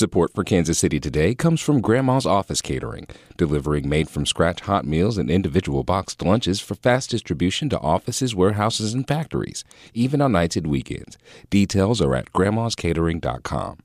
[0.00, 3.06] Support for Kansas City Today comes from Grandma's Office Catering,
[3.36, 8.34] delivering made from scratch hot meals and individual boxed lunches for fast distribution to offices,
[8.34, 11.18] warehouses, and factories, even on nights and weekends.
[11.50, 13.76] Details are at grandmascatering.com.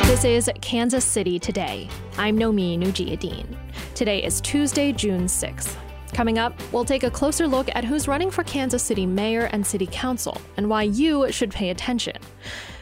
[0.00, 1.88] This is Kansas City Today.
[2.18, 3.56] I'm Nomin Ujiyediin.
[3.94, 5.74] Today is Tuesday, June 6th.
[6.12, 9.66] Coming up, we'll take a closer look at who's running for Kansas City Mayor and
[9.66, 12.18] City Council and why you should pay attention.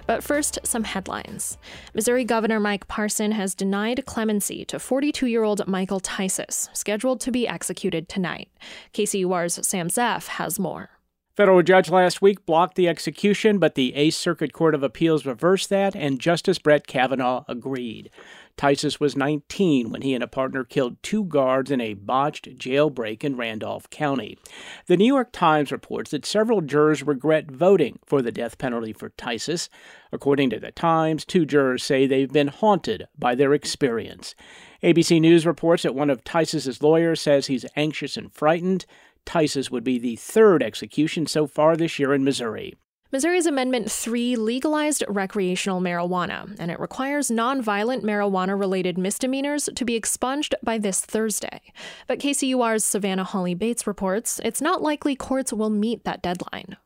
[0.06, 1.58] But first, some headlines.
[1.94, 7.30] Missouri Governor Mike Parson has denied clemency to 42 year old Michael Tisius, scheduled to
[7.30, 8.48] be executed tonight.
[8.94, 10.90] KCUR's Sam Zeff has more.
[11.36, 15.68] Federal judge last week blocked the execution, but the Eighth Circuit Court of Appeals reversed
[15.68, 18.08] that, and Justice Brett Kavanaugh agreed.
[18.56, 23.22] Tisius was 19 when he and a partner killed two guards in a botched jailbreak
[23.22, 24.38] in Randolph County.
[24.86, 29.10] The New York Times reports that several jurors regret voting for the death penalty for
[29.10, 29.68] Tisius.
[30.10, 34.34] According to the Times, two jurors say they've been haunted by their experience.
[34.82, 38.86] ABC News reports that one of Tisius's lawyers says he's anxious and frightened.
[39.26, 42.74] Tisius would be the third execution so far this year in Missouri.
[43.12, 49.94] Missouri's Amendment 3 legalized recreational marijuana, and it requires nonviolent marijuana related misdemeanors to be
[49.94, 51.60] expunged by this Thursday.
[52.08, 56.76] But KCUR's Savannah Hawley-Bates reports it's not likely courts will meet that deadline.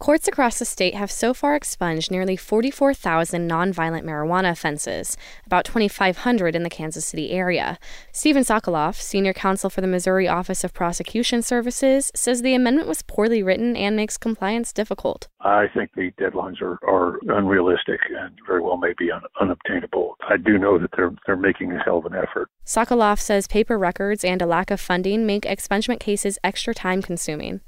[0.00, 6.56] Courts across the state have so far expunged nearly 44,000 nonviolent marijuana offenses, about 2,500
[6.56, 7.78] in the Kansas City area.
[8.10, 13.02] Stephen Sokoloff, senior counsel for the Missouri Office of Prosecution Services, says the amendment was
[13.02, 15.28] poorly written and makes compliance difficult.
[15.42, 20.16] I think the deadlines are, are unrealistic and very well may be un- unobtainable.
[20.26, 22.48] I do know that they're they're making a hell of an effort.
[22.64, 27.60] Sokoloff says paper records and a lack of funding make expungement cases extra time consuming.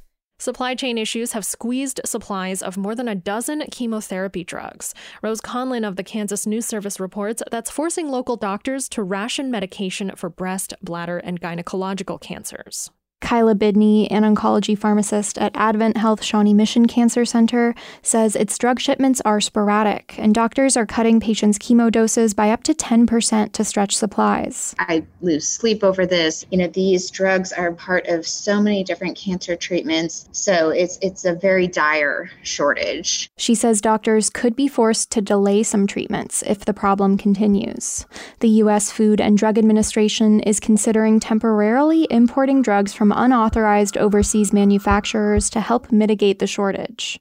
[0.42, 4.92] Supply chain issues have squeezed supplies of more than a dozen chemotherapy drugs.
[5.22, 10.10] Rose Conlon of the Kansas News Service reports that's forcing local doctors to ration medication
[10.16, 12.90] for breast, bladder, and gynecological cancers.
[13.22, 18.80] Kyla Bidney, an oncology pharmacist at Advent Health Shawnee Mission Cancer Center, says its drug
[18.80, 23.64] shipments are sporadic, and doctors are cutting patients' chemo doses by up to 10% to
[23.64, 24.74] stretch supplies.
[24.78, 26.44] I lose sleep over this.
[26.50, 31.24] You know, these drugs are part of so many different cancer treatments, so it's it's
[31.24, 33.30] a very dire shortage.
[33.38, 38.04] She says doctors could be forced to delay some treatments if the problem continues.
[38.40, 38.90] The U.S.
[38.90, 45.90] Food and Drug Administration is considering temporarily importing drugs from unauthorized overseas manufacturers to help
[45.92, 47.18] mitigate the shortage.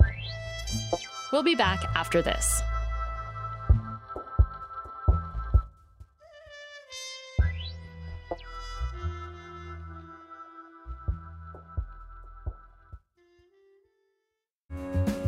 [1.31, 2.61] We'll be back after this.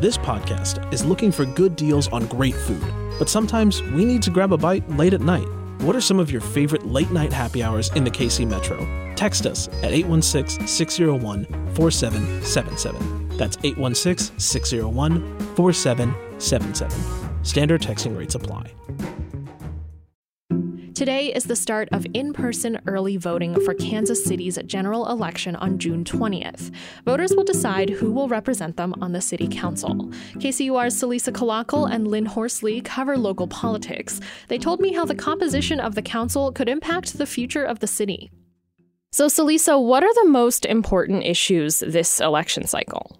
[0.04, 2.84] This podcast is looking for good deals on great food,
[3.18, 5.48] but sometimes we need to grab a bite late at night.
[5.84, 8.78] What are some of your favorite late night happy hours in the KC Metro?
[9.16, 13.36] Text us at 816 601 4777.
[13.36, 17.44] That's 816 601 4777.
[17.44, 18.72] Standard texting rates apply.
[21.04, 25.78] Today is the start of in person early voting for Kansas City's general election on
[25.78, 26.74] June 20th.
[27.04, 29.94] Voters will decide who will represent them on the city council.
[30.36, 34.18] KCUR's Celisa Calacal and Lynn Horsley cover local politics.
[34.48, 37.86] They told me how the composition of the council could impact the future of the
[37.86, 38.30] city.
[39.12, 43.16] So, Celisa, what are the most important issues this election cycle?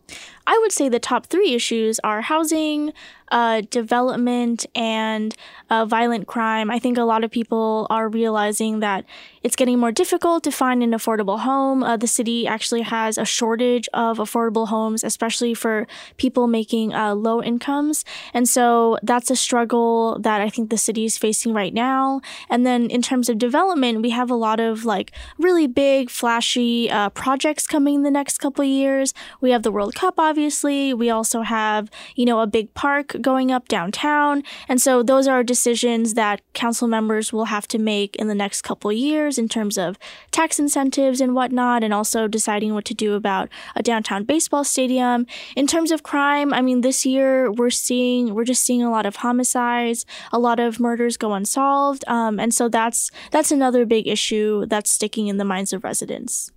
[0.47, 2.93] I would say the top three issues are housing,
[3.35, 5.35] uh, development, and
[5.69, 6.71] uh, violent crime.
[6.71, 9.05] I think a lot of people are realizing that
[9.43, 11.83] it's getting more difficult to find an affordable home.
[11.83, 15.87] Uh, the city actually has a shortage of affordable homes, especially for
[16.17, 18.05] people making uh, low incomes.
[18.33, 22.21] And so that's a struggle that I think the city is facing right now.
[22.49, 26.89] And then in terms of development, we have a lot of like really big, flashy
[26.89, 29.13] uh, projects coming the next couple years.
[29.41, 30.95] We have the World Cup, obviously.
[30.95, 34.45] We also have, you know, a big park going up downtown.
[34.69, 38.63] And so those are decisions that council members will have to make in the next
[38.63, 39.99] couple years in terms of
[40.31, 45.27] tax incentives and whatnot, and also deciding what to do about a downtown baseball stadium.
[45.57, 49.07] In terms of crime, I mean, this year we're seeing, we're just seeing a lot
[49.07, 52.05] of homicides, a lot of murders go unsolved.
[52.07, 56.53] Um, and so that's, that's another big issue that's sticking in the minds of residents.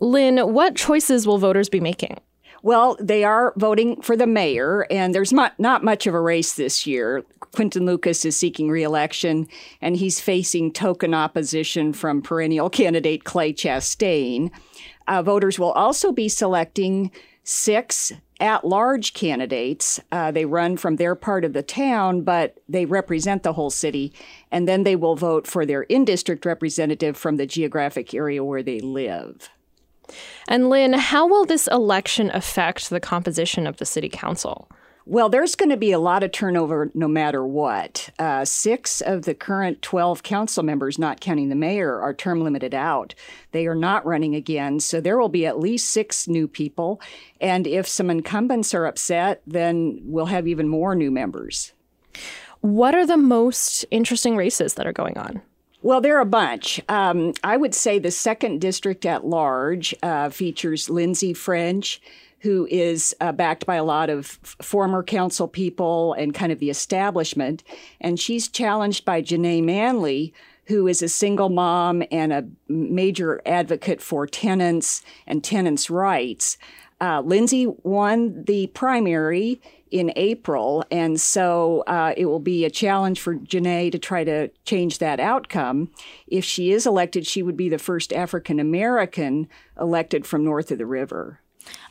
[0.00, 2.18] Lynn, what choices will voters be making?
[2.62, 6.54] Well, they are voting for the mayor, and there's not, not much of a race
[6.54, 7.24] this year.
[7.52, 9.48] Quinton Lucas is seeking reelection,
[9.80, 14.50] and he's facing token opposition from perennial candidate Clay Chastain.
[15.06, 17.10] Uh, voters will also be selecting
[17.44, 20.00] six at large candidates.
[20.10, 24.12] Uh, they run from their part of the town, but they represent the whole city.
[24.50, 28.62] And then they will vote for their in district representative from the geographic area where
[28.62, 29.48] they live.
[30.48, 34.68] And Lynn, how will this election affect the composition of the city council?
[35.08, 38.10] Well, there's going to be a lot of turnover no matter what.
[38.18, 42.74] Uh, six of the current 12 council members, not counting the mayor, are term limited
[42.74, 43.14] out.
[43.52, 47.00] They are not running again, so there will be at least six new people.
[47.40, 51.72] And if some incumbents are upset, then we'll have even more new members.
[52.60, 55.40] What are the most interesting races that are going on?
[55.82, 56.80] Well, there are a bunch.
[56.88, 62.00] Um, I would say the second district at large uh, features Lindsay French
[62.40, 66.58] who is uh, backed by a lot of f- former council people and kind of
[66.58, 67.64] the establishment.
[68.00, 70.32] And she's challenged by Jenay Manley,
[70.66, 76.56] who is a single mom and a major advocate for tenants and tenants' rights.
[77.00, 79.60] Uh, Lindsay won the primary
[79.90, 84.48] in April, and so uh, it will be a challenge for Jenay to try to
[84.64, 85.90] change that outcome.
[86.26, 89.48] If she is elected, she would be the first African American
[89.80, 91.40] elected from north of the river.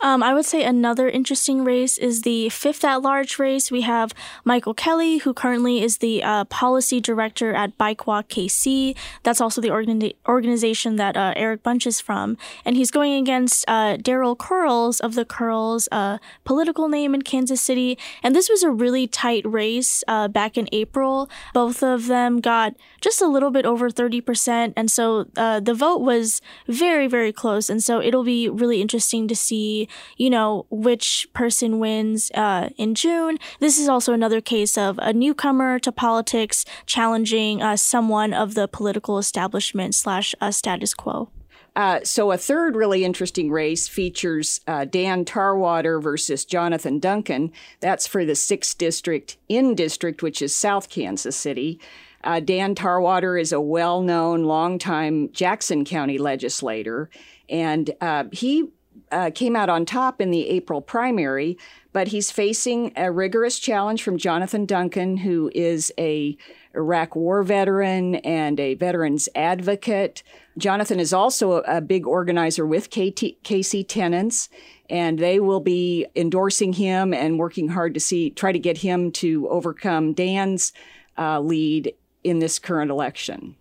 [0.01, 3.71] Um, I would say another interesting race is the fifth at large race.
[3.71, 4.13] We have
[4.43, 8.95] Michael Kelly, who currently is the uh, policy director at Bike Walk KC.
[9.23, 12.37] That's also the organi- organization that uh, Eric Bunch is from.
[12.63, 17.61] And he's going against uh, Darrell Curls of the Curls, uh, political name in Kansas
[17.61, 17.97] City.
[18.21, 21.29] And this was a really tight race uh, back in April.
[21.53, 24.73] Both of them got just a little bit over 30%.
[24.75, 27.69] And so uh, the vote was very, very close.
[27.69, 32.95] And so it'll be really interesting to see you know, which person wins uh, in
[32.95, 33.37] June.
[33.59, 38.67] This is also another case of a newcomer to politics challenging uh, someone of the
[38.67, 41.29] political establishment slash uh, status quo.
[41.75, 47.51] Uh, so a third really interesting race features uh, Dan Tarwater versus Jonathan Duncan.
[47.81, 51.81] That's for the sixth district in district, which is South Kansas City.
[52.23, 57.09] Uh, Dan Tarwater is a well-known, longtime Jackson County legislator,
[57.49, 58.71] and uh, he
[59.11, 61.57] uh, came out on top in the April primary,
[61.93, 66.37] but he's facing a rigorous challenge from Jonathan Duncan, who is a
[66.75, 70.23] Iraq War veteran and a veterans advocate.
[70.57, 74.49] Jonathan is also a, a big organizer with KT, KC Tenants,
[74.89, 79.11] and they will be endorsing him and working hard to see try to get him
[79.13, 80.73] to overcome Dan's
[81.17, 81.93] uh, lead
[82.23, 83.55] in this current election.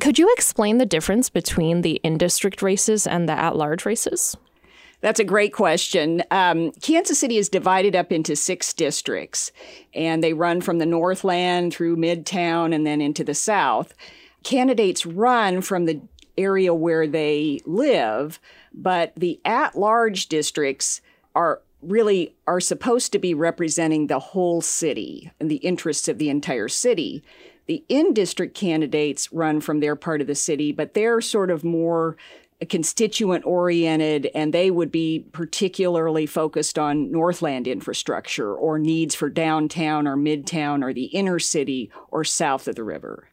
[0.00, 4.36] Could you explain the difference between the in district races and the at large races?
[5.06, 6.24] That's a great question.
[6.32, 9.52] Um, Kansas City is divided up into six districts,
[9.94, 13.94] and they run from the Northland through Midtown and then into the South.
[14.42, 16.00] Candidates run from the
[16.36, 18.40] area where they live,
[18.74, 21.00] but the at large districts
[21.36, 26.30] are really are supposed to be representing the whole city and the interests of the
[26.30, 27.22] entire city.
[27.66, 31.62] The in district candidates run from their part of the city, but they're sort of
[31.62, 32.16] more
[32.64, 40.08] constituent oriented and they would be particularly focused on Northland infrastructure or needs for downtown
[40.08, 43.28] or midtown or the inner city or south of the river.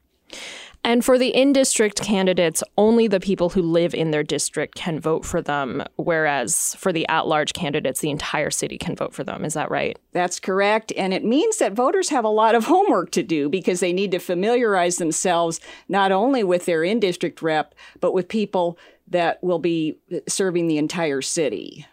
[0.85, 4.99] And for the in district candidates, only the people who live in their district can
[4.99, 9.23] vote for them, whereas for the at large candidates, the entire city can vote for
[9.23, 9.45] them.
[9.45, 9.97] Is that right?
[10.11, 10.91] That's correct.
[10.97, 14.11] And it means that voters have a lot of homework to do because they need
[14.11, 18.77] to familiarize themselves not only with their in district rep, but with people
[19.07, 21.85] that will be serving the entire city.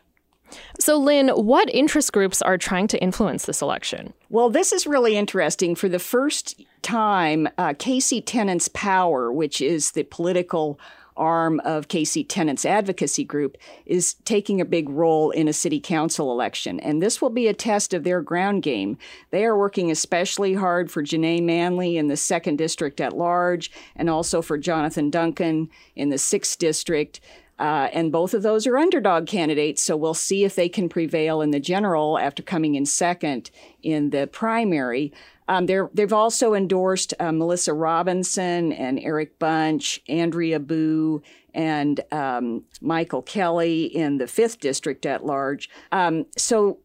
[0.78, 4.12] So, Lynn, what interest groups are trying to influence this election?
[4.30, 5.74] Well, this is really interesting.
[5.74, 10.80] For the first time, uh, KC Tenants Power, which is the political
[11.16, 16.30] arm of KC Tenants Advocacy Group, is taking a big role in a city council
[16.32, 16.80] election.
[16.80, 18.98] And this will be a test of their ground game.
[19.30, 24.08] They are working especially hard for Jenay Manley in the second district at large, and
[24.08, 27.20] also for Jonathan Duncan in the sixth district.
[27.60, 31.42] Uh, and both of those are underdog candidates, so we'll see if they can prevail
[31.42, 33.50] in the general after coming in second
[33.82, 35.12] in the primary.
[35.46, 43.22] Um, they've also endorsed uh, Melissa Robinson and Eric Bunch, Andrea Bough, and um, Michael
[43.22, 45.68] Kelly in the fifth district at large.
[45.90, 46.78] Um, so,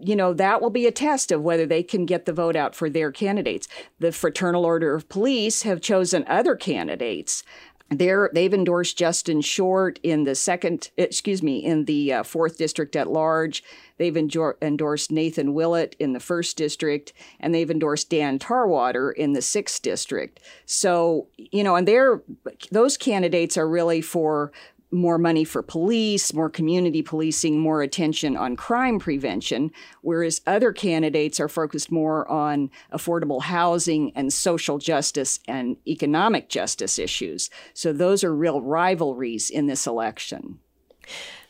[0.00, 2.74] you know, that will be a test of whether they can get the vote out
[2.74, 3.68] for their candidates.
[4.00, 7.44] The Fraternal Order of Police have chosen other candidates.
[7.90, 12.94] They're, they've endorsed Justin Short in the second, excuse me, in the uh, fourth district
[12.96, 13.64] at large.
[13.96, 19.42] They've endorsed Nathan Willett in the first district, and they've endorsed Dan Tarwater in the
[19.42, 20.40] sixth district.
[20.66, 22.22] So, you know, and they're
[22.70, 24.52] those candidates are really for
[24.90, 29.70] more money for police, more community policing, more attention on crime prevention,
[30.02, 36.98] whereas other candidates are focused more on affordable housing and social justice and economic justice
[36.98, 37.50] issues.
[37.74, 40.58] So those are real rivalries in this election.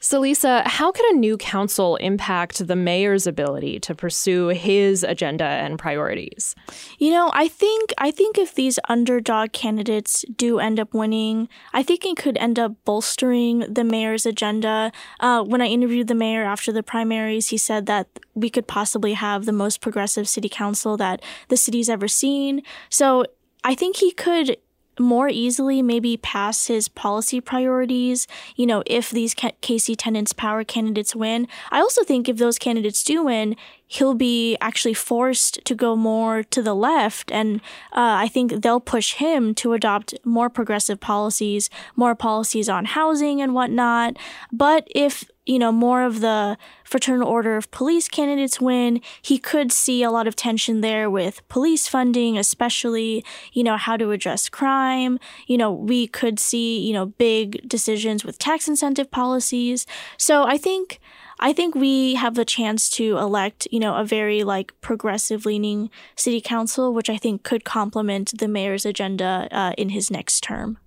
[0.00, 5.44] So, Lisa, how could a new council impact the mayor's ability to pursue his agenda
[5.44, 6.54] and priorities?
[6.98, 11.82] You know, I think I think if these underdog candidates do end up winning, I
[11.82, 14.92] think it could end up bolstering the mayor's agenda.
[15.18, 19.14] Uh, when I interviewed the mayor after the primaries, he said that we could possibly
[19.14, 22.62] have the most progressive city council that the city's ever seen.
[22.88, 23.24] So
[23.64, 24.58] I think he could
[24.98, 28.26] more easily maybe pass his policy priorities,
[28.56, 31.48] you know, if these KC Tenants power candidates win.
[31.70, 36.42] I also think if those candidates do win, he'll be actually forced to go more
[36.42, 37.32] to the left.
[37.32, 37.56] And
[37.92, 43.40] uh, I think they'll push him to adopt more progressive policies, more policies on housing
[43.40, 44.16] and whatnot.
[44.52, 49.72] But if you know, more of the fraternal order of police candidates win, he could
[49.72, 53.24] see a lot of tension there with police funding, especially,
[53.54, 55.18] you know, how to address crime.
[55.46, 59.86] You know, we could see, you know, big decisions with tax incentive policies.
[60.18, 61.00] So I think
[61.40, 65.88] I think we have the chance to elect, you know, a very like progressive leaning
[66.14, 70.78] city council, which I think could complement the mayor's agenda uh, in his next term.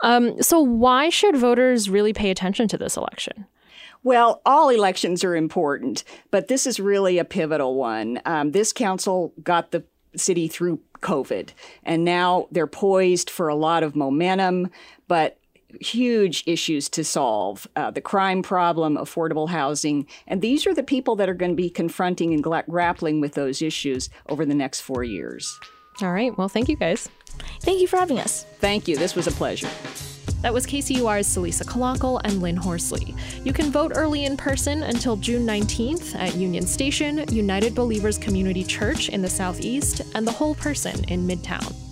[0.00, 3.46] Um, so, why should voters really pay attention to this election?
[4.02, 8.20] Well, all elections are important, but this is really a pivotal one.
[8.24, 9.84] Um, this council got the
[10.16, 11.50] city through COVID,
[11.82, 14.70] and now they're poised for a lot of momentum,
[15.06, 15.38] but
[15.80, 20.06] huge issues to solve uh, the crime problem, affordable housing.
[20.26, 23.34] And these are the people that are going to be confronting and gra- grappling with
[23.34, 25.58] those issues over the next four years.
[26.00, 26.36] All right.
[26.38, 27.08] Well, thank you guys.
[27.60, 28.44] Thank you for having us.
[28.60, 28.96] Thank you.
[28.96, 29.68] This was a pleasure.
[30.42, 33.14] That was KCUR's Celisa Calacal and Lynn Horsley.
[33.44, 38.62] You can vote early in person until June 19th at Union Station, United Believers Community
[38.62, 41.87] Church in the Southeast, and the Whole Person in Midtown.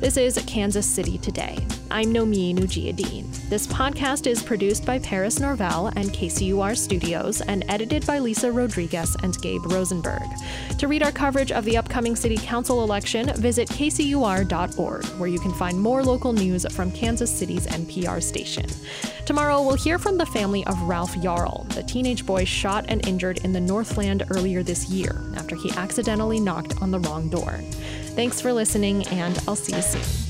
[0.00, 1.58] This is Kansas City Today.
[1.90, 3.50] I'm Nomin Ujiyediin.
[3.50, 9.14] This podcast is produced by Paris Norvell and KCUR Studios and edited by Lisa Rodriguez
[9.22, 10.22] and Gabe Rosenberg.
[10.78, 15.52] To read our coverage of the upcoming City Council election, visit kcur.org, where you can
[15.52, 18.64] find more local news from Kansas City's NPR station.
[19.26, 23.44] Tomorrow, we'll hear from the family of Ralph Yarl, the teenage boy shot and injured
[23.44, 27.60] in the Northland earlier this year after he accidentally knocked on the wrong door.
[28.14, 30.29] Thanks for listening, and I'll see you soon.